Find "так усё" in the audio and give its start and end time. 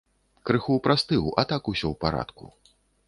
1.51-1.85